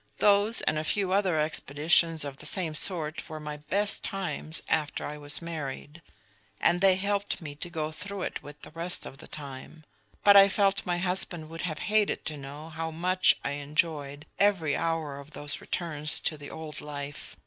Those 0.17 0.61
and 0.61 0.79
a 0.79 0.83
few 0.83 1.11
other 1.11 1.37
expeditions 1.39 2.25
of 2.25 2.37
the 2.37 2.47
same 2.47 2.73
sort 2.73 3.29
were 3.29 3.39
my 3.39 3.57
best 3.57 4.03
times 4.03 4.63
after 4.67 5.05
I 5.05 5.15
was 5.19 5.43
married, 5.43 6.01
and 6.59 6.81
they 6.81 6.95
helped 6.95 7.39
me 7.39 7.53
to 7.57 7.69
go 7.69 7.91
through 7.91 8.25
with 8.41 8.45
it 8.55 8.61
the 8.63 8.71
rest 8.71 9.05
of 9.05 9.19
the 9.19 9.27
time. 9.27 9.83
But 10.23 10.35
I 10.35 10.49
felt 10.49 10.87
my 10.87 10.97
husband 10.97 11.49
would 11.51 11.61
have 11.61 11.77
hated 11.93 12.25
to 12.25 12.35
know 12.35 12.69
how 12.69 12.89
much 12.89 13.35
I 13.45 13.51
enjoyed 13.61 14.25
every 14.39 14.75
hour 14.75 15.19
of 15.19 15.29
those 15.37 15.61
returns 15.61 16.19
to 16.21 16.35
the 16.35 16.49
old 16.49 16.81
life. 16.81 17.37